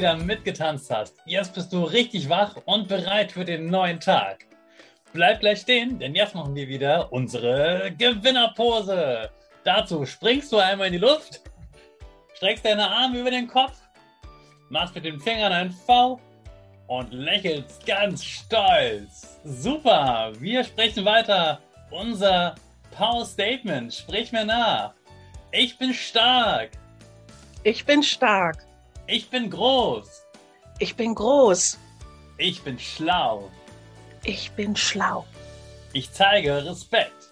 [0.00, 1.18] Wieder mitgetanzt hast.
[1.26, 4.46] Jetzt bist du richtig wach und bereit für den neuen Tag.
[5.12, 9.28] Bleib gleich stehen, denn jetzt machen wir wieder unsere Gewinnerpose.
[9.62, 11.42] Dazu springst du einmal in die Luft,
[12.34, 13.76] streckst deine Arme über den Kopf,
[14.70, 16.18] machst mit den Fingern ein V
[16.86, 19.38] und lächelst ganz stolz.
[19.44, 21.60] Super, wir sprechen weiter.
[21.90, 22.54] Unser
[22.96, 24.94] Power Statement, sprich mir nach.
[25.52, 26.70] Ich bin stark.
[27.64, 28.69] Ich bin stark.
[29.12, 30.24] Ich bin groß.
[30.78, 31.76] Ich bin groß.
[32.38, 33.50] Ich bin schlau.
[34.22, 35.26] Ich bin schlau.
[35.92, 37.30] Ich zeige Respekt.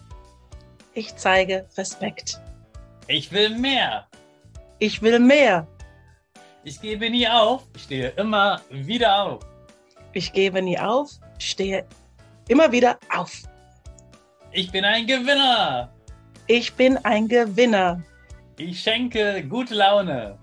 [0.94, 2.40] Ich zeige Respekt.
[3.06, 4.08] Ich will mehr.
[4.80, 5.68] Ich will mehr.
[6.64, 7.62] Ich gebe nie auf.
[7.76, 9.46] Ich stehe immer wieder auf.
[10.14, 11.10] Ich gebe nie auf.
[11.38, 11.86] Stehe
[12.48, 13.30] immer wieder auf.
[14.50, 15.92] Ich bin ein Gewinner.
[16.48, 18.02] Ich bin ein Gewinner.
[18.56, 20.40] Ich schenke gute Laune.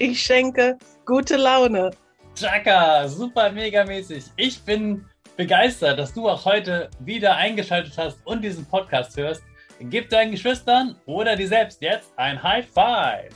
[0.00, 1.90] Ich schenke gute Laune.
[2.36, 4.26] Chaka, super mega mäßig.
[4.36, 5.04] Ich bin
[5.36, 9.42] begeistert, dass du auch heute wieder eingeschaltet hast und diesen Podcast hörst.
[9.80, 13.34] Gib deinen Geschwistern oder dir selbst jetzt ein High Five.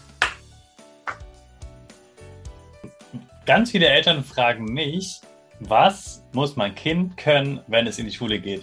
[3.44, 5.20] Ganz viele Eltern fragen mich,
[5.58, 8.62] was muss mein Kind können, wenn es in die Schule geht?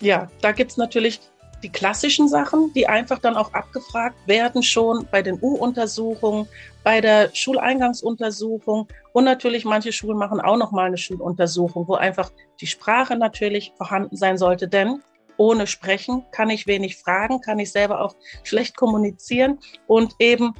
[0.00, 1.20] Ja, da gibt es natürlich
[1.64, 6.46] die klassischen Sachen, die einfach dann auch abgefragt werden, schon bei den U-Untersuchungen,
[6.84, 12.30] bei der Schuleingangsuntersuchung und natürlich manche Schulen machen auch noch mal eine Schuluntersuchung, wo einfach
[12.60, 15.02] die Sprache natürlich vorhanden sein sollte, denn
[15.38, 20.54] ohne Sprechen kann ich wenig fragen, kann ich selber auch schlecht kommunizieren und eben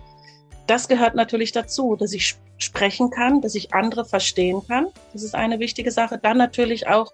[0.67, 4.87] das gehört natürlich dazu, dass ich sprechen kann, dass ich andere verstehen kann.
[5.13, 6.19] Das ist eine wichtige Sache.
[6.19, 7.13] Dann natürlich auch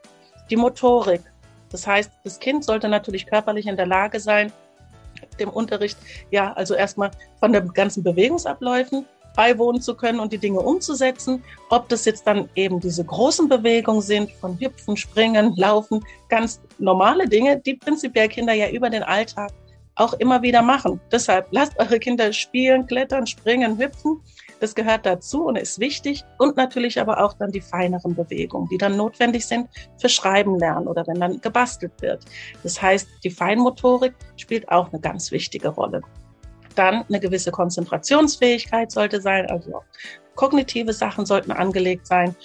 [0.50, 1.22] die Motorik.
[1.70, 4.52] Das heißt, das Kind sollte natürlich körperlich in der Lage sein,
[5.38, 5.98] dem Unterricht,
[6.30, 11.42] ja, also erstmal von den ganzen Bewegungsabläufen beiwohnen zu können und die Dinge umzusetzen.
[11.68, 17.28] Ob das jetzt dann eben diese großen Bewegungen sind, von Hüpfen, Springen, Laufen, ganz normale
[17.28, 19.52] Dinge, die prinzipiell Kinder ja über den Alltag
[19.94, 21.00] auch immer wieder machen.
[21.12, 24.20] Deshalb lasst eure Kinder spielen, klettern, springen, hüpfen
[24.60, 26.24] das gehört dazu und ist wichtig.
[26.38, 30.86] Und natürlich aber auch dann die feineren Bewegungen, die dann notwendig sind für Schreiben lernen
[30.86, 32.24] oder wenn dann gebastelt wird.
[32.62, 36.02] Das heißt, die Feinmotorik spielt auch eine ganz wichtige Rolle.
[36.74, 39.82] Dann eine gewisse Konzentrationsfähigkeit sollte sein, also
[40.36, 42.36] kognitive Sachen sollten angelegt sein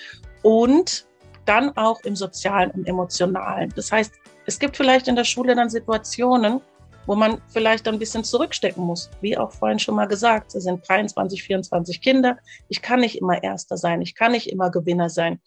[0.42, 1.06] und
[1.46, 3.72] dann auch im sozialen und emotionalen.
[3.76, 4.14] Das heißt,
[4.48, 6.62] es gibt vielleicht in der Schule dann Situationen,
[7.06, 9.10] wo man vielleicht ein bisschen zurückstecken muss.
[9.22, 12.38] Wie auch vorhin schon mal gesagt, es sind 23, 24 Kinder.
[12.70, 15.40] Ich kann nicht immer Erster sein, ich kann nicht immer Gewinner sein.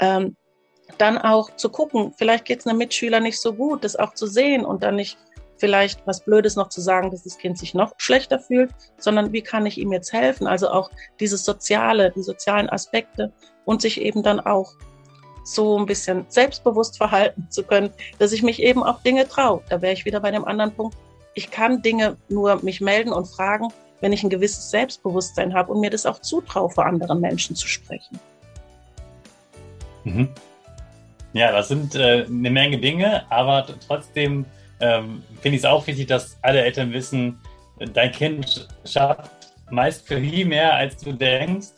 [0.00, 0.36] Ähm,
[0.98, 4.26] dann auch zu gucken, vielleicht geht es einem Mitschüler nicht so gut, das auch zu
[4.26, 5.18] sehen und dann nicht
[5.58, 9.42] vielleicht was Blödes noch zu sagen, dass das Kind sich noch schlechter fühlt, sondern wie
[9.42, 10.46] kann ich ihm jetzt helfen?
[10.46, 13.32] Also auch dieses Soziale, die sozialen Aspekte
[13.64, 14.74] und sich eben dann auch
[15.46, 19.62] so ein bisschen selbstbewusst verhalten zu können, dass ich mich eben auch Dinge traue.
[19.68, 20.96] Da wäre ich wieder bei dem anderen Punkt.
[21.34, 23.68] Ich kann Dinge nur mich melden und fragen,
[24.00, 27.68] wenn ich ein gewisses Selbstbewusstsein habe und mir das auch zutraue, vor anderen Menschen zu
[27.68, 28.18] sprechen.
[30.04, 30.28] Mhm.
[31.32, 34.46] Ja, das sind äh, eine Menge Dinge, aber trotzdem
[34.80, 37.38] ähm, finde ich es auch wichtig, dass alle Eltern wissen,
[37.92, 39.30] dein Kind schafft
[39.70, 41.68] meist viel mehr, als du denkst.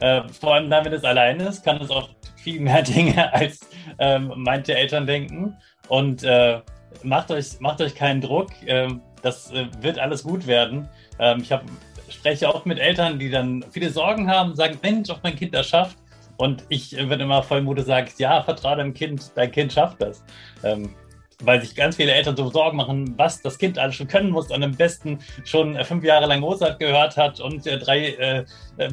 [0.00, 2.10] Äh, vor allem dann, wenn es alleine ist, kann es auch
[2.46, 3.58] viel mehr Dinge, als
[3.98, 5.56] ähm, manche Eltern denken.
[5.88, 6.60] Und äh,
[7.02, 8.50] macht, euch, macht euch keinen Druck.
[8.66, 10.88] Ähm, das äh, wird alles gut werden.
[11.18, 11.64] Ähm, ich habe
[12.08, 15.66] spreche auch mit Eltern, die dann viele Sorgen haben, sagen, Mensch, ob mein Kind das
[15.66, 15.98] schafft.
[16.36, 20.22] Und ich bin immer voll Mute sage, ja, vertraue deinem Kind, dein Kind schafft das.
[20.62, 20.94] Ähm,
[21.42, 24.50] weil sich ganz viele Eltern so Sorgen machen, was das Kind alles schon können muss
[24.50, 28.44] und am besten schon fünf Jahre lang Mozart gehört hat und äh, drei äh,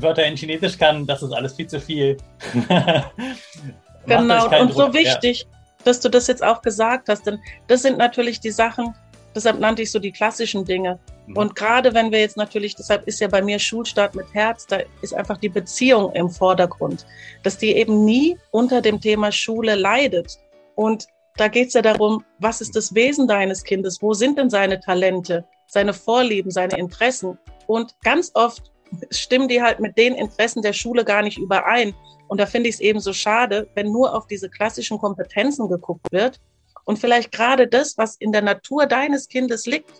[0.01, 2.17] Wörter in Chinesisch kann, das ist alles viel zu viel.
[4.05, 4.87] genau, und Druck.
[4.87, 5.57] so wichtig, ja.
[5.85, 8.93] dass du das jetzt auch gesagt hast, denn das sind natürlich die Sachen,
[9.33, 10.99] deshalb nannte ich so die klassischen Dinge.
[11.27, 11.37] Mhm.
[11.37, 14.79] Und gerade wenn wir jetzt natürlich, deshalb ist ja bei mir Schulstart mit Herz, da
[15.01, 17.05] ist einfach die Beziehung im Vordergrund,
[17.43, 20.39] dass die eben nie unter dem Thema Schule leidet.
[20.75, 21.07] Und
[21.37, 24.01] da geht es ja darum, was ist das Wesen deines Kindes?
[24.01, 27.37] Wo sind denn seine Talente, seine Vorlieben, seine Interessen?
[27.67, 28.71] Und ganz oft
[29.09, 31.95] stimmen die halt mit den Interessen der Schule gar nicht überein.
[32.27, 36.11] Und da finde ich es eben so schade, wenn nur auf diese klassischen Kompetenzen geguckt
[36.11, 36.39] wird
[36.85, 39.91] und vielleicht gerade das, was in der Natur deines Kindes liegt,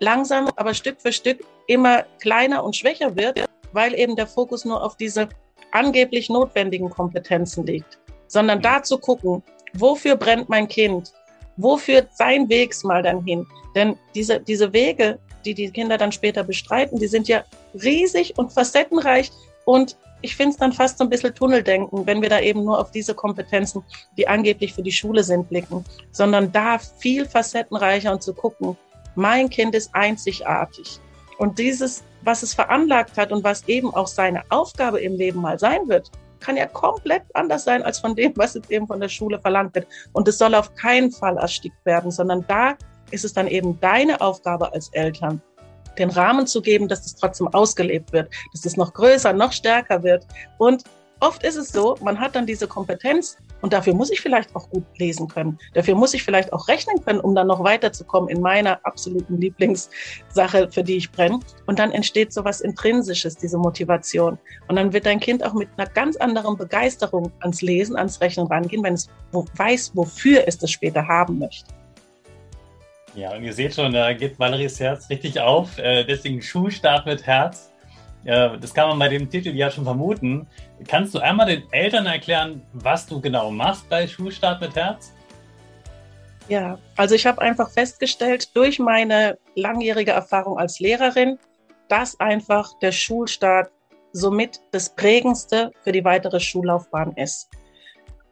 [0.00, 4.82] langsam, aber Stück für Stück immer kleiner und schwächer wird, weil eben der Fokus nur
[4.82, 5.28] auf diese
[5.72, 7.98] angeblich notwendigen Kompetenzen liegt.
[8.26, 9.42] Sondern da zu gucken,
[9.74, 11.12] Wofür brennt mein Kind?
[11.56, 13.46] Wo führt sein Weg mal dann hin?
[13.74, 17.44] Denn diese, diese Wege, die die Kinder dann später bestreiten, die sind ja
[17.74, 19.30] riesig und facettenreich.
[19.64, 22.78] Und ich finde es dann fast so ein bisschen Tunneldenken, wenn wir da eben nur
[22.80, 23.84] auf diese Kompetenzen,
[24.16, 28.76] die angeblich für die Schule sind, blicken, sondern da viel facettenreicher und zu gucken,
[29.16, 30.98] mein Kind ist einzigartig.
[31.38, 35.58] Und dieses, was es veranlagt hat und was eben auch seine Aufgabe im Leben mal
[35.58, 36.10] sein wird,
[36.44, 39.74] kann ja komplett anders sein als von dem, was jetzt eben von der Schule verlangt
[39.74, 39.86] wird.
[40.12, 42.74] Und es soll auf keinen Fall erstickt werden, sondern da
[43.10, 45.40] ist es dann eben deine Aufgabe als Eltern,
[45.98, 50.02] den Rahmen zu geben, dass es trotzdem ausgelebt wird, dass es noch größer, noch stärker
[50.02, 50.26] wird.
[50.58, 50.84] Und
[51.20, 54.68] oft ist es so, man hat dann diese Kompetenz und dafür muss ich vielleicht auch
[54.70, 55.58] gut lesen können.
[55.72, 60.70] Dafür muss ich vielleicht auch rechnen können, um dann noch weiterzukommen in meiner absoluten Lieblingssache,
[60.70, 61.40] für die ich brenne.
[61.66, 64.38] Und dann entsteht so was Intrinsisches, diese Motivation.
[64.68, 68.46] Und dann wird dein Kind auch mit einer ganz anderen Begeisterung ans Lesen, ans Rechnen
[68.46, 71.72] rangehen, wenn es weiß, wofür es das später haben möchte.
[73.14, 75.78] Ja, und ihr seht schon, da geht Valeries Herz richtig auf.
[75.78, 77.70] Äh, deswegen Schulstart mit Herz.
[78.24, 80.46] Das kann man bei dem Titel ja schon vermuten.
[80.88, 85.12] Kannst du einmal den Eltern erklären, was du genau machst bei Schulstart mit Herz?
[86.48, 91.38] Ja, also ich habe einfach festgestellt durch meine langjährige Erfahrung als Lehrerin,
[91.88, 93.70] dass einfach der Schulstart
[94.12, 97.50] somit das Prägendste für die weitere Schullaufbahn ist.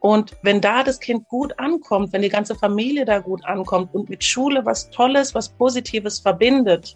[0.00, 4.10] Und wenn da das Kind gut ankommt, wenn die ganze Familie da gut ankommt und
[4.10, 6.94] mit Schule was Tolles, was Positives verbindet,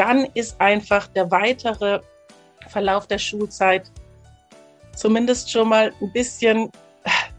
[0.00, 2.00] dann ist einfach der weitere
[2.68, 3.90] Verlauf der Schulzeit
[4.96, 6.70] zumindest schon mal ein bisschen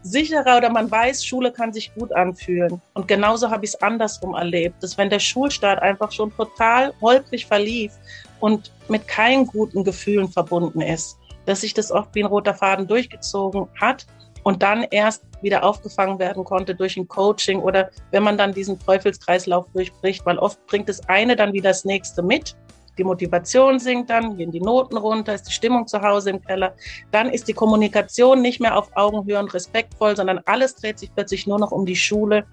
[0.02, 2.80] sicherer oder man weiß, Schule kann sich gut anfühlen.
[2.94, 7.46] Und genauso habe ich es andersrum erlebt, dass wenn der Schulstart einfach schon total holprig
[7.46, 7.92] verlief
[8.38, 12.86] und mit keinen guten Gefühlen verbunden ist, dass sich das oft wie ein roter Faden
[12.86, 14.06] durchgezogen hat
[14.44, 18.78] und dann erst wieder aufgefangen werden konnte durch ein Coaching oder wenn man dann diesen
[18.78, 22.56] Teufelskreislauf durchbricht, weil oft bringt das eine dann wieder das nächste mit.
[22.98, 26.74] Die Motivation sinkt dann, gehen die Noten runter, ist die Stimmung zu Hause im Keller.
[27.10, 31.46] Dann ist die Kommunikation nicht mehr auf Augenhöhe und respektvoll, sondern alles dreht sich plötzlich
[31.46, 32.44] nur noch um die Schule.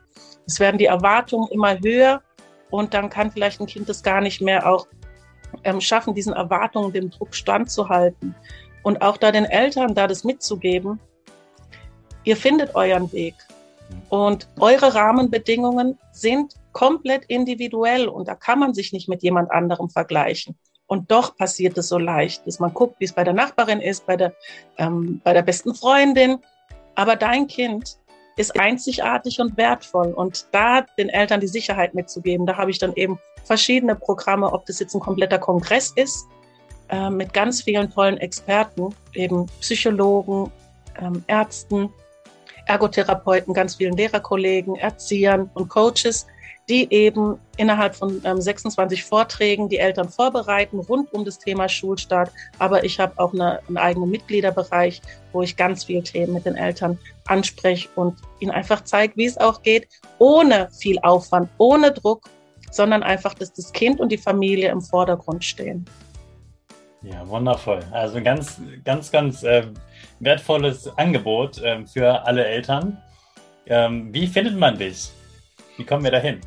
[0.48, 2.22] Es werden die Erwartungen immer höher
[2.69, 4.88] und dann kann vielleicht ein Kind das gar nicht mehr auch
[5.64, 8.34] ähm, schaffen, diesen Erwartungen, dem Druck standzuhalten.
[8.84, 11.00] Und auch da den Eltern da das mitzugeben,
[12.23, 13.35] Ihr findet euren Weg.
[14.09, 19.90] Und eure Rahmenbedingungen sind komplett individuell und da kann man sich nicht mit jemand anderem
[19.90, 20.56] vergleichen.
[20.85, 24.06] Und doch passiert es so leicht, dass man guckt, wie es bei der Nachbarin ist,
[24.06, 24.33] bei der,
[24.78, 26.40] ähm, bei der besten Freundin.
[26.95, 27.99] Aber dein Kind
[28.38, 30.14] ist einzigartig und wertvoll.
[30.14, 34.66] Und da den Eltern die Sicherheit mitzugeben, da habe ich dann eben verschiedene Programme, ob
[34.66, 36.28] das jetzt ein kompletter Kongress ist,
[36.90, 40.52] äh, mit ganz vielen tollen Experten, eben Psychologen,
[40.99, 41.94] ähm, Ärzten,
[42.69, 46.28] Ergotherapeuten, ganz vielen Lehrerkollegen, Erziehern und Coaches,
[46.69, 52.31] die eben innerhalb von ähm, 26 Vorträgen die Eltern vorbereiten rund um das Thema Schulstart.
[52.59, 56.56] Aber ich habe auch eine, einen eigenen Mitgliederbereich, wo ich ganz viele Themen mit den
[56.56, 59.88] Eltern anspreche und ihnen einfach zeige, wie es auch geht,
[60.19, 62.30] ohne viel Aufwand, ohne Druck,
[62.69, 65.85] sondern einfach, dass das Kind und die Familie im Vordergrund stehen.
[67.02, 67.80] Ja, wundervoll.
[67.92, 69.68] Also ein ganz, ganz, ganz äh,
[70.20, 73.02] wertvolles Angebot äh, für alle Eltern.
[73.68, 75.10] Ähm, wie findet man dich?
[75.78, 76.42] Wie kommen wir dahin?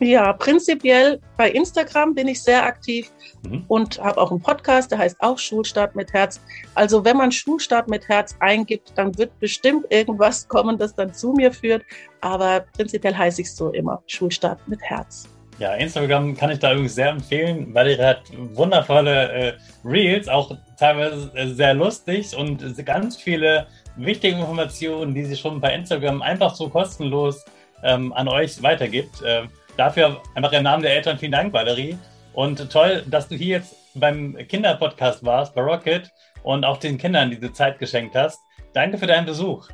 [0.00, 3.10] Ja, prinzipiell bei Instagram bin ich sehr aktiv
[3.42, 3.64] mhm.
[3.66, 6.40] und habe auch einen Podcast, der heißt auch Schulstart mit Herz.
[6.76, 11.32] Also wenn man Schulstart mit Herz eingibt, dann wird bestimmt irgendwas kommen, das dann zu
[11.32, 11.82] mir führt.
[12.20, 15.28] Aber prinzipiell heiße ich so immer Schulstart mit Herz.
[15.58, 18.22] Ja, Instagram kann ich da übrigens sehr empfehlen, weil ihr hat
[18.54, 19.52] wundervolle äh,
[19.84, 25.74] Reels, auch teilweise äh, sehr lustig und ganz viele wichtige Informationen, die sie schon bei
[25.74, 27.44] Instagram einfach so kostenlos
[27.82, 29.20] ähm, an euch weitergibt.
[29.22, 31.98] Äh, dafür einfach im Namen der Eltern vielen Dank, Valerie.
[32.34, 36.12] Und toll, dass du hier jetzt beim Kinderpodcast warst, bei Rocket,
[36.44, 38.40] und auch den Kindern diese Zeit geschenkt hast.
[38.72, 39.68] Danke für deinen Besuch.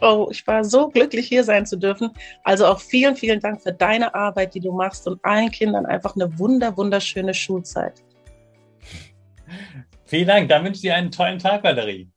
[0.00, 2.10] Oh, ich war so glücklich, hier sein zu dürfen.
[2.44, 6.14] Also auch vielen, vielen Dank für deine Arbeit, die du machst und allen Kindern einfach
[6.14, 8.02] eine wunder, wunderschöne Schulzeit.
[10.04, 10.48] Vielen Dank.
[10.48, 12.08] Dann wünsche ich dir einen tollen Tag, Valerie.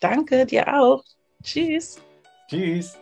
[0.00, 1.04] Danke, dir auch.
[1.42, 2.00] Tschüss.
[2.48, 2.98] Tschüss.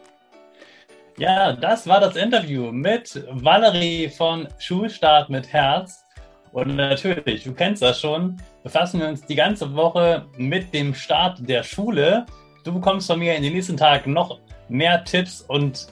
[1.17, 6.05] Ja, das war das Interview mit Valerie von Schulstart mit Herz.
[6.53, 11.49] Und natürlich, du kennst das schon, befassen wir uns die ganze Woche mit dem Start
[11.49, 12.27] der Schule.
[12.65, 14.39] Du bekommst von mir in den nächsten Tagen noch
[14.71, 15.87] mehr Tipps und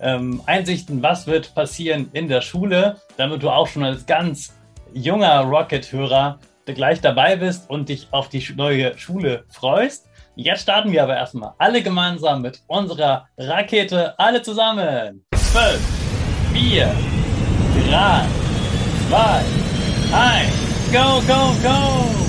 [0.00, 4.54] ähm, Einsichten, was wird passieren in der Schule, damit du auch schon als ganz
[4.94, 10.06] junger Rocket-Hörer gleich dabei bist und dich auf die neue Schule freust.
[10.34, 15.26] Jetzt starten wir aber erstmal alle gemeinsam mit unserer Rakete, alle zusammen.
[15.34, 15.78] 5,
[16.54, 16.90] 4,
[17.90, 18.26] 3,
[19.10, 19.44] 2,
[20.12, 20.52] 1,
[20.90, 22.23] go, go, go!